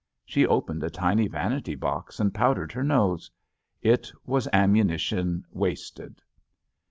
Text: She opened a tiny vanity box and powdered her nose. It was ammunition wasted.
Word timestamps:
She 0.25 0.47
opened 0.47 0.81
a 0.83 0.89
tiny 0.89 1.27
vanity 1.27 1.75
box 1.75 2.19
and 2.19 2.33
powdered 2.33 2.71
her 2.71 2.83
nose. 2.83 3.29
It 3.83 4.11
was 4.25 4.47
ammunition 4.51 5.45
wasted. 5.51 6.23